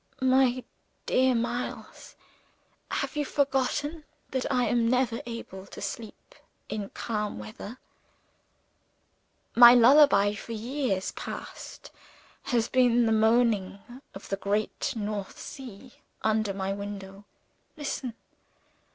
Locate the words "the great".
14.29-14.95